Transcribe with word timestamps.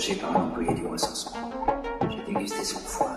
interrogé 0.00 0.14
par 0.14 0.36
employé 0.36 0.74
du 0.74 0.86
recensement. 0.86 1.32
J'ai 2.08 2.32
dégusté 2.32 2.64
son 2.64 2.78
foie 2.80 3.09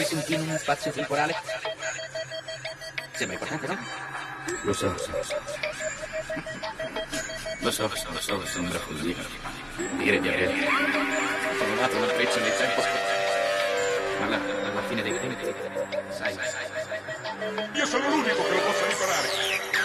Muoversi 0.00 0.34
in 0.34 0.40
uno 0.40 0.56
spazio 0.56 0.90
temporale? 0.90 1.34
Sembra 3.12 3.36
importante, 3.36 3.66
no? 3.66 3.78
Lo 4.62 4.72
so, 4.72 4.86
lo 4.90 4.98
so, 4.98 5.10
lo 5.10 5.22
so. 5.22 5.36
Lo 7.60 7.70
so, 7.70 7.82
lo 7.82 7.94
so, 7.94 8.10
lo 8.10 8.20
so, 8.20 8.46
sembra 8.46 8.78
così. 8.78 9.16
Dire 9.98 10.20
di 10.20 10.28
avere 10.28 10.68
trovato 11.58 11.96
una 11.96 12.06
freccia 12.08 12.40
nel 12.40 12.56
tempo. 12.56 12.82
Ma 14.18 14.26
alla, 14.26 14.36
alla 14.36 14.82
fine 14.88 15.02
dei 15.02 15.18
conti, 15.18 15.54
sai, 16.10 16.36
Io 17.74 17.86
sono 17.86 18.08
l'unico 18.08 18.42
che 18.42 18.54
lo 18.54 18.60
possa 18.60 18.86
riparare. 18.86 19.79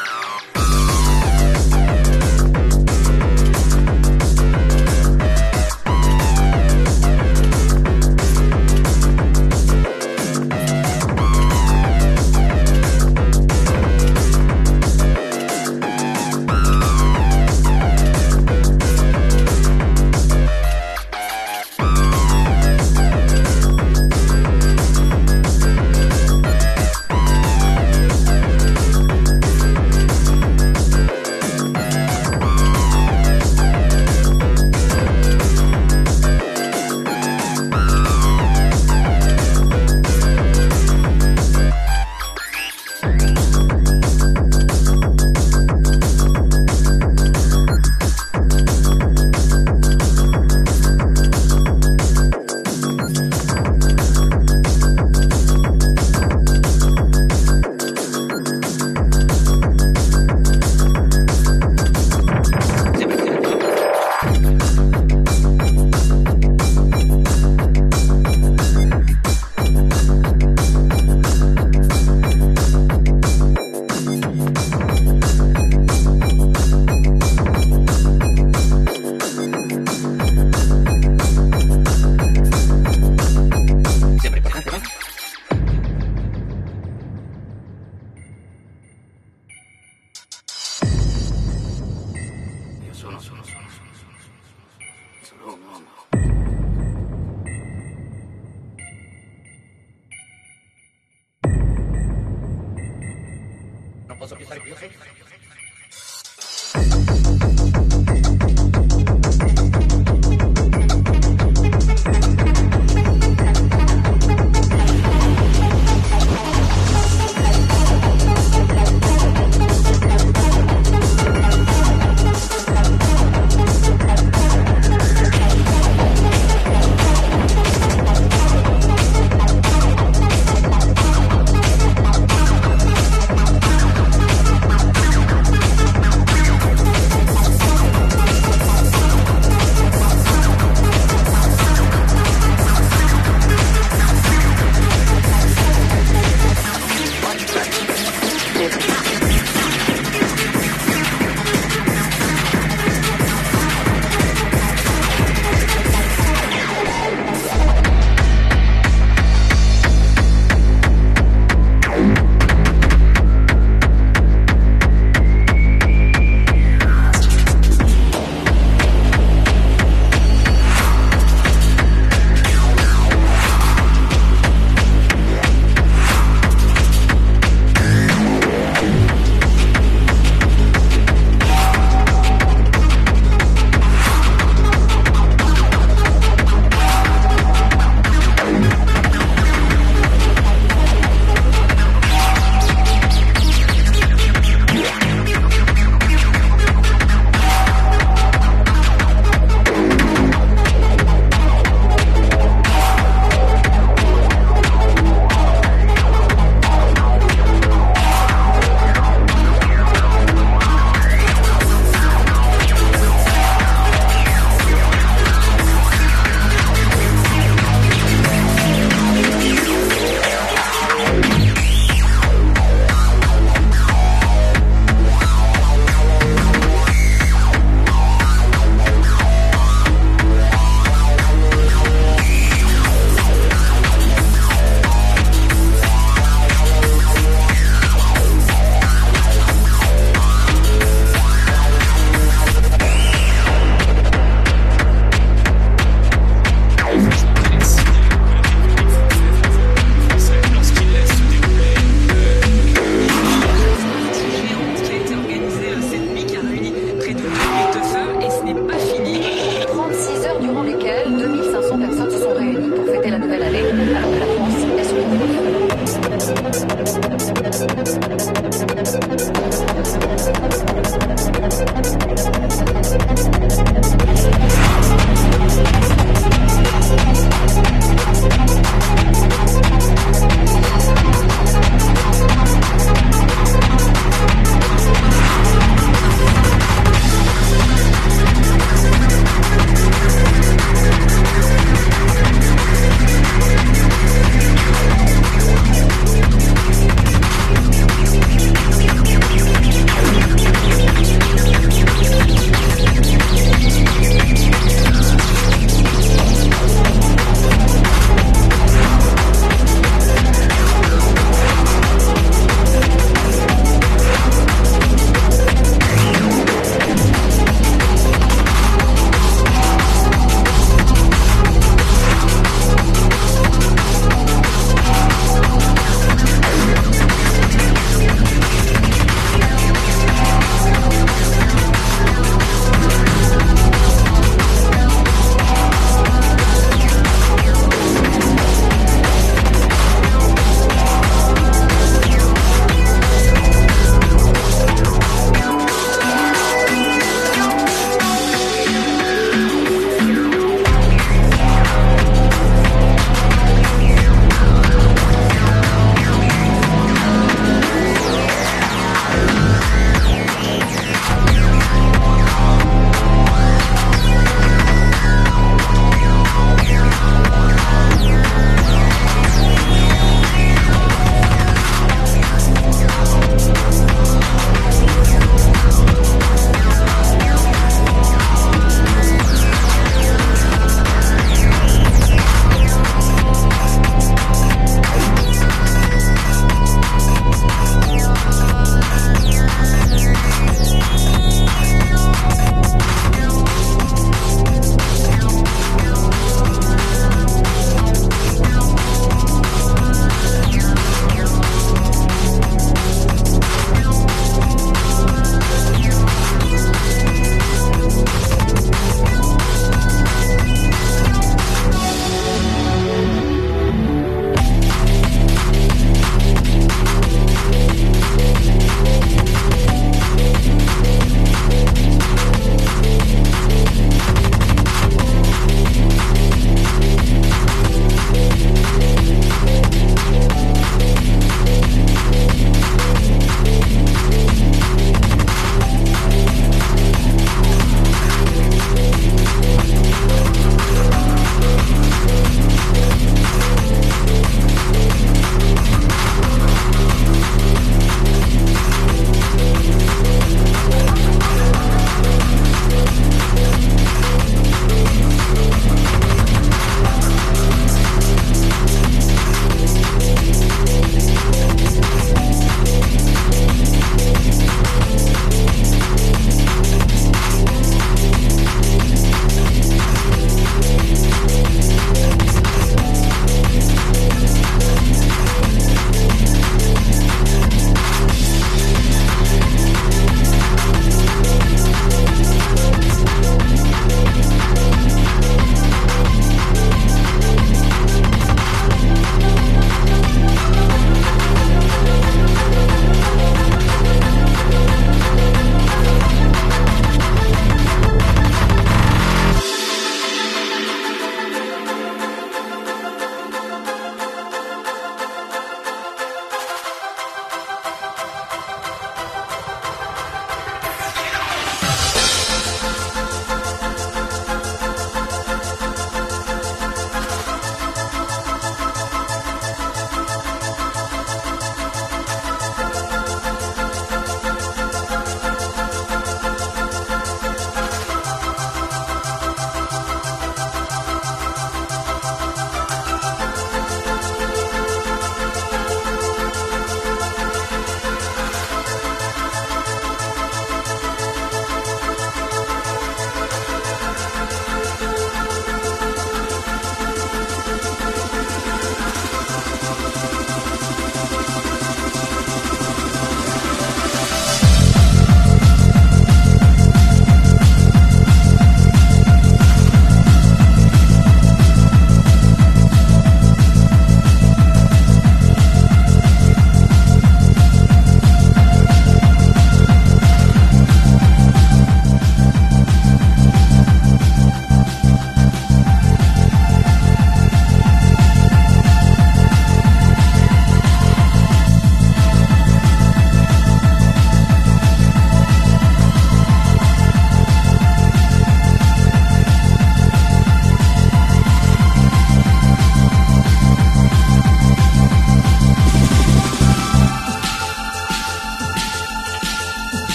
Non 104.28 104.44
posso 104.44 105.35